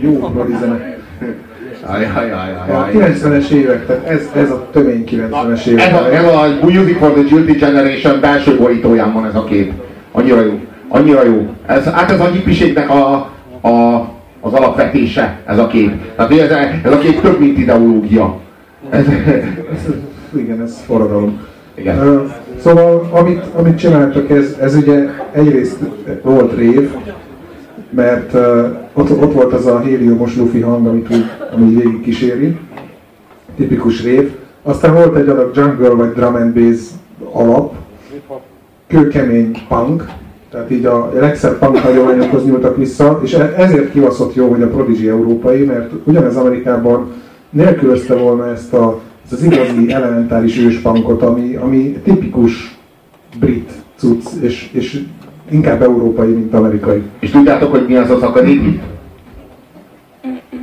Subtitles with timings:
[0.00, 0.96] jó prodi zene.
[1.86, 5.86] A 90-es évek, tehát ez, ez a tömény 90-es évek.
[5.86, 9.72] Ez a, ez a Music for the Guilty Generation belső borítóján van ez a kép.
[10.12, 10.60] Annyira jó.
[10.88, 11.46] Annyira jó.
[11.66, 13.14] Ez, hát ez a hippiségnek a,
[13.60, 14.08] a,
[14.40, 15.92] az alapvetése, ez a kép.
[16.16, 16.50] Tehát ez,
[16.84, 18.38] ez a kép több, mint ideológia.
[18.90, 19.06] Ez,
[19.72, 19.86] ez,
[20.36, 21.40] igen, ez forradalom.
[21.74, 22.08] Igen.
[22.08, 22.30] Uh,
[22.60, 25.78] szóval, amit, amit csináltak, ez, ez ugye egyrészt
[26.22, 26.90] volt rév,
[27.90, 31.24] mert uh, ott, ott volt az a héliumos lufi hang, amit úgy,
[31.54, 32.58] ami végig kíséri,
[33.56, 34.30] tipikus rév.
[34.62, 36.80] Aztán volt egy adag jungle vagy drum and bass
[37.32, 37.74] alap,
[38.86, 40.04] kőkemény punk,
[40.50, 44.68] tehát így a legszebb punk hagyományokhoz nyúltak vissza, és e- ezért kivaszott jó, hogy a
[44.68, 47.12] Prodigy európai, mert ugyanez Amerikában
[47.50, 52.78] nélkülözte volna ezt a, ez az igazi elementáris őspankot, ami, ami tipikus
[53.40, 55.04] brit cucc, és, és
[55.50, 57.02] inkább európai, mint amerikai.
[57.18, 58.80] És tudjátok, hogy mi az az akadémi?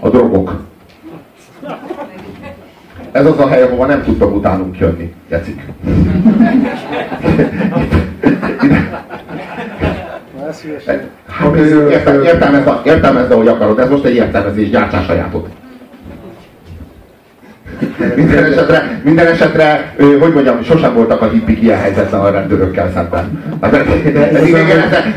[0.00, 0.60] A drogok.
[3.12, 5.62] Ez az a hely, ahova nem tudtam utánunk jönni, Jecik.
[11.26, 11.54] Hát,
[11.90, 15.48] értem, értelmezd, értelmezd, ahogy akarod, ez most egy értelmezés, gyártsál sajátot.
[18.16, 23.42] Minden esetre, minden esetre, hogy mondjam, sosem voltak a hippik ilyen helyzetben a rendőrökkel szemben.
[23.60, 23.72] Hát,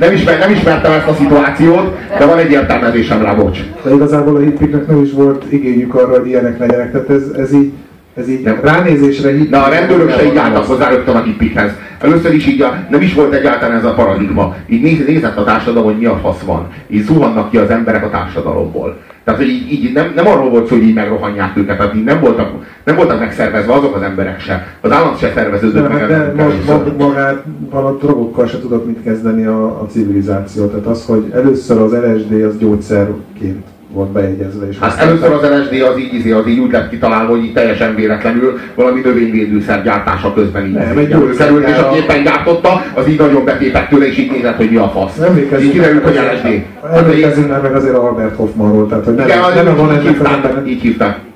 [0.00, 3.58] nem, ismer, nem ismertem ezt a szituációt, de van egy értelmezésem rá, bocs.
[3.82, 7.54] De igazából a hippiknek nem is volt igényük arra, hogy ilyenek legyenek, tehát ez, ez
[7.54, 7.72] így
[8.18, 8.60] ez így nem.
[8.62, 9.50] ránézésre hippik.
[9.50, 11.70] Na a rendőrök se így álltak hozzá rögtön a hippikhez.
[12.00, 14.56] Először is így a, nem is volt egyáltalán ez a paradigma.
[14.66, 16.68] Így néz, nézett a társadalom, hogy mi a fasz van.
[16.88, 18.98] Így zuhannak ki az emberek a társadalomból.
[19.28, 22.04] Tehát, hogy így, így nem, nem arról volt szó, hogy így megrohanják őket, tehát így
[22.04, 22.50] nem voltak,
[22.84, 24.66] nem voltak megszervezve azok az emberek se.
[24.80, 26.06] Az állam se szerveződött meg.
[26.06, 26.44] De, de
[26.98, 30.66] magával a drogokkal se tudott mit kezdeni a, a civilizáció.
[30.66, 33.64] Tehát az, hogy először az LSD az gyógyszerként
[33.98, 34.68] volt bejegyezve.
[34.68, 37.52] És hát először az LSD az így, izé, az így úgy lett kitalálva, hogy így
[37.52, 43.08] teljesen véletlenül valami növényvédőszer gyártása közben így, nem, így került, és aki éppen gyártotta, az
[43.08, 45.20] így nagyon betépett tőle, és így nézett, hogy mi a fasz.
[45.62, 46.64] Így kiderült, hogy LSD.
[46.94, 50.66] Emlékezzünk már meg azért Albert Hoffmanról, tehát hogy nem, Igen, nem, nem, nem, így hívták.
[50.66, 51.27] Így hívták.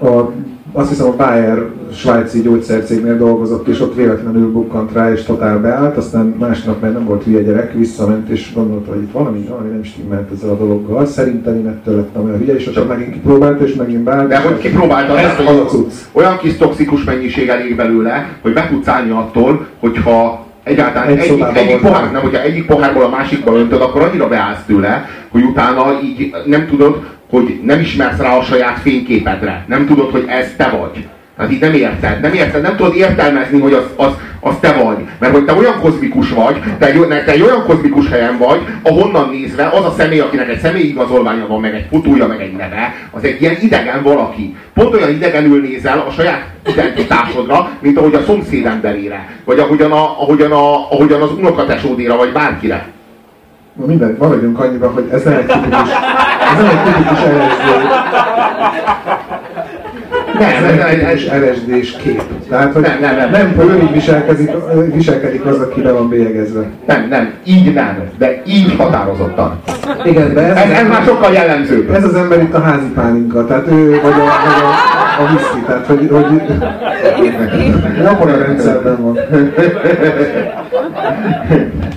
[0.00, 0.30] A
[0.76, 5.96] azt hiszem a Bayer svájci gyógyszercégnél dolgozott, és ott véletlenül bukkant rá, és totál beállt,
[5.96, 9.82] aztán másnap már nem volt hülye gyerek, visszament, és gondolta, hogy itt valami, valami nem
[9.82, 11.06] stimmelt ezzel a dologgal.
[11.06, 14.28] Szerintem én ettől lettem olyan hülye, és csak megint kipróbálta, és megint beállt.
[14.28, 15.92] De hogy kipróbálta, ez az a cucc.
[16.12, 21.44] Olyan kis toxikus mennyiség elég belőle, hogy be tudsz állni attól, hogyha egyáltalán egy egyik,
[21.54, 25.84] egyik pohár, nem, hogyha egyik pohárból a másikba öntöd, akkor annyira beállsz tőle, hogy utána
[26.02, 27.02] így nem tudod,
[27.34, 29.64] hogy nem ismersz rá a saját fényképedre.
[29.68, 31.06] Nem tudod, hogy ez te vagy.
[31.36, 34.96] Tehát így nem érted, nem érted, nem tudod értelmezni, hogy az, az, az te vagy.
[35.18, 39.28] Mert hogy te olyan kozmikus vagy, te egy, te egy olyan kozmikus helyen vagy, ahonnan
[39.28, 42.94] nézve az a személy, akinek egy személyi igazolványa van, meg egy fotója, meg egy neve,
[43.10, 44.56] az egy ilyen idegen valaki.
[44.74, 50.20] Pont olyan idegenül nézel a saját identitásodra, mint ahogy a szomszéd emberére, vagy ahogyan, a,
[50.20, 52.92] ahogyan, a, ahogyan az unokatesódéra, vagy bárkire.
[53.74, 55.46] Na mindegy, maradjunk annyiban, hogy ez nem egy
[56.50, 57.92] ez nem egy tipikus LSD.
[60.38, 62.22] Nem, ez nem egy LSD-s kép.
[62.48, 64.50] Tehát, hogy nem, nem, nem, nem, így viselkedik,
[64.92, 66.64] viselkedik az, aki be van bélyegezve.
[66.86, 69.60] Nem, nem, így nem, de így határozottan.
[70.04, 71.90] Igen, de ez, ez, ez már sokkal jellemzőbb.
[71.90, 75.60] Ez az ember itt a házi pálinka, tehát ő vagy a, vagy a, a whisky,
[75.66, 76.24] tehát hogy, hogy
[78.06, 79.18] abban a rendszerben van.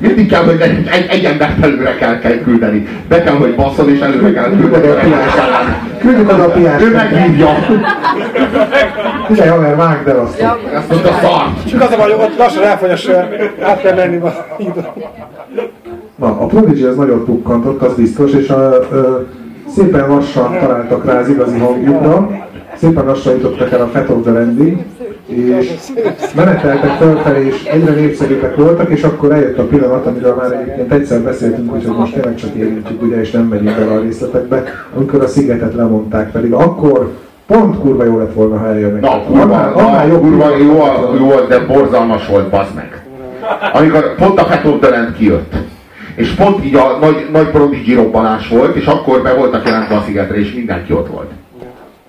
[0.00, 2.86] Mindig kell, hogy egy, egy, egy embert előre kell, kell küldeni.
[3.08, 5.14] Be kell, hogy basszon, és előre kell küldeni.
[5.98, 6.84] Küldjük oda a piást.
[6.84, 7.48] Ő meghívja.
[9.26, 10.40] Figyelj, haver, vágd el azt.
[10.74, 11.68] Ezt mondta szart.
[11.68, 13.08] Csak az a baj, ott lassan elfogyas,
[13.62, 14.32] át kell menni a
[16.16, 19.26] Na, a Prodigy az nagyon pukkantott, az biztos, és a, a,
[19.74, 22.45] szépen lassan találtak rá az igazi hangjukra,
[22.76, 24.78] szépen lassan jutottak el a Fat of the Landing,
[25.26, 25.70] és
[26.34, 31.20] meneteltek felfelé, és egyre népszerűbbek voltak, és akkor eljött a pillanat, amiről már egyébként egyszer
[31.20, 34.64] beszéltünk, hogy most tényleg csak érintjük, ugye, és nem megyünk bele a részletekbe,
[34.94, 37.12] amikor a szigetet lemondták, pedig akkor
[37.46, 39.00] pont kurva jó lett volna, ha eljönnek.
[39.00, 40.84] Na, kurva, annál, annál jobb, kurva jó,
[41.18, 43.04] jó, de borzalmas volt, bazd meg.
[43.72, 44.44] Amikor pont a
[44.80, 45.54] the Land kijött
[46.16, 50.02] és pont így a nagy, nagy Prodigy robbanás volt, és akkor be voltak jelentve a
[50.06, 51.30] szigetre, és mindenki ott volt.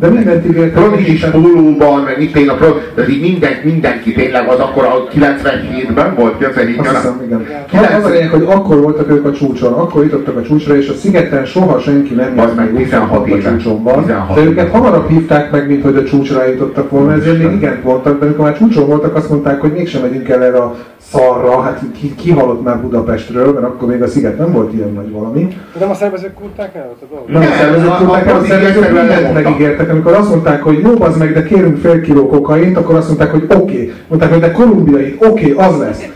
[0.00, 0.72] De mindent ígértek.
[0.72, 5.08] Prodigy pólóban, meg mit én a Pro, de így minden, mindenki tényleg az akkor a
[5.14, 6.78] 97-ben volt, 97-ben.
[6.78, 7.46] Azt hiszem, igen.
[7.70, 8.00] 90...
[8.00, 10.94] Az a lényeg, hogy akkor voltak ők a csúcson, akkor jutottak a csúcsra, és a
[10.94, 14.02] szigeten soha senki nem járt meg 16 a csúcsonban.
[14.02, 17.80] 16 de őket hamarabb hívták meg, mint hogy a csúcsra jutottak volna, ezért még igen
[17.82, 21.60] voltak, de amikor már csúcson voltak, azt mondták, hogy mégsem megyünk el erre a szarra,
[21.60, 25.10] hát ki, ki halott már Budapestről, mert akkor még a sziget nem volt ilyen nagy
[25.10, 25.48] valami.
[25.72, 26.96] De nem a szervezők kurták el?
[27.26, 29.90] Nem a szervezők kurták el, a szervezők mindent megígértek.
[29.90, 33.30] Amikor azt mondták, hogy jó, az meg, de kérünk fél kiló kokaint, akkor azt mondták,
[33.30, 33.54] hogy oké.
[33.56, 33.92] Okay.
[34.08, 36.08] Mondták, hogy de kolumbiai, oké, okay, az lesz.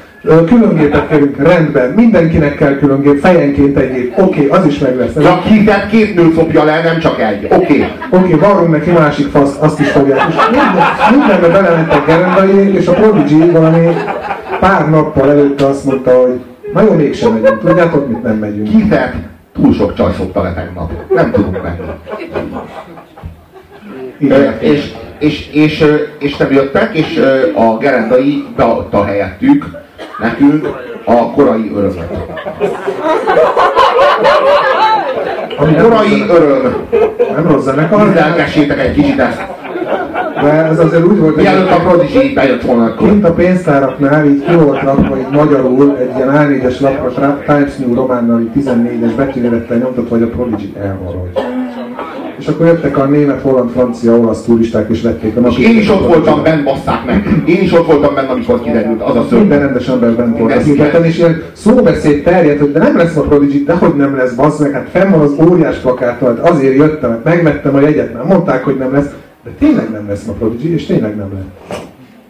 [0.46, 5.22] Különgépet kérünk, rendben, mindenkinek kell különgép, fejenként egy gép, oké, okay, az is meg lesz.
[5.22, 7.54] Csak ki, tehát két nőt szopja le, nem csak egy, oké.
[7.54, 7.84] Okay.
[8.10, 10.20] Oké, okay, varrunk neki másik fasz, azt is fogják.
[10.28, 10.82] És minden,
[11.18, 13.86] mindenbe belementek gerendai, és a Prodigy valami
[14.62, 16.40] pár nappal előtte azt mondta, hogy
[16.72, 17.60] na jó, mégsem megyünk.
[17.60, 18.68] Tudjátok, mit nem megyünk?
[18.68, 19.14] Kifet,
[19.54, 20.92] túl sok csaj szokta le tegnap.
[21.08, 21.90] Nem tudunk menni.
[24.18, 24.58] Igen.
[24.58, 25.84] És, és, és,
[26.18, 27.22] és nem jöttek, és
[27.54, 29.66] a gerendai beadta helyettük
[30.20, 30.68] nekünk
[31.04, 32.10] a korai örömöt.
[35.56, 36.86] A korai öröm.
[37.34, 38.14] Nem rossz zenekar.
[38.14, 39.51] Lelkessétek egy kicsit ezt.
[40.42, 41.42] De ez azért úgy volt, hogy...
[41.42, 43.08] Mielőtt a Prodigy bejött volna akkor.
[43.08, 47.94] Kint a pénztáraknál így ki volt rakva így magyarul egy ilyen A4-es lapra Times New
[47.94, 51.40] Románnal 14-es betűnélettel nyomtott, hogy a Prodigy elmaradj
[52.42, 55.62] és akkor jöttek a német, holland, francia, olasz turisták, és vették a napi.
[55.62, 57.42] Én is ott voltam bent, basszák meg.
[57.46, 59.40] Én is ott voltam bent, amikor kiderült, az a szörny.
[59.40, 63.16] Minden rendes ember bent volt az interneten, és ilyen szóbeszéd terjedt, hogy de nem lesz
[63.16, 66.50] a Prodigy, de hogy nem lesz, bassz meg, hát fenn van az óriás plakáttal, hát
[66.50, 69.10] azért jöttem, hát megvettem a jegyet, nem mondták, hogy nem lesz,
[69.44, 71.80] de tényleg nem lesz a Prodigy, és tényleg nem lesz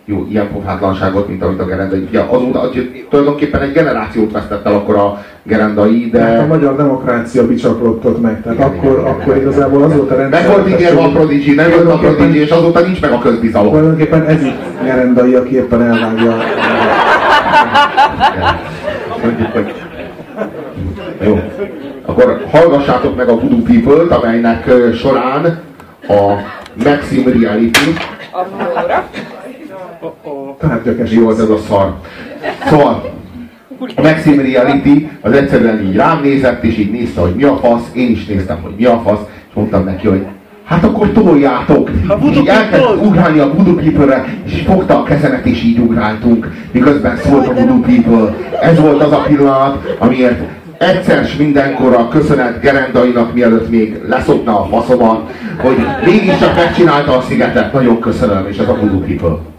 [0.04, 2.06] jó, ilyen pofátlanságot, mint amit a gerendai.
[2.08, 2.70] Ugye azóta,
[3.10, 6.20] tulajdonképpen egy generációt vesztett el akkor a gerendai, de...
[6.20, 10.10] Hát a magyar demokrácia bicsaklottott meg, tehát igen, akkor, igen, akkor igen, igazából az volt
[10.10, 10.42] a rendszer...
[10.42, 13.68] Meg volt ígérve a Prodigy, nem jött a Prodigy, és azóta nincs meg a közbizalom.
[13.68, 16.36] Tulajdonképpen ez itt gerendai, aki éppen elvágja.
[21.24, 21.40] Jó.
[22.06, 25.60] Akkor hallgassátok meg a Voodoo People-t, amelynek során
[26.08, 26.32] a
[26.74, 27.94] Maxim Reality
[30.58, 31.94] Tárgyak Jó, az ez a szar.
[32.68, 33.14] Szóval,
[33.96, 37.90] a Maxim Reality az egyszerűen így rám nézett, és így nézte, hogy mi a fasz,
[37.92, 40.26] én is néztem, hogy mi a fasz, és mondtam neki, hogy
[40.64, 41.90] hát akkor toljátok!
[42.24, 47.48] Így elkezdett ugrálni a Voodoo People-re, és fogta a kezemet, és így ugráltunk, miközben szólt
[47.48, 48.34] a Voodoo People.
[48.60, 50.40] Ez volt az a pillanat, amiért
[50.82, 57.72] egyszer s mindenkorra köszönet Gerendainak, mielőtt még leszokna a faszomat, hogy mégiscsak megcsinálta a szigetet.
[57.72, 59.51] Nagyon köszönöm, és ez a Voodoo People.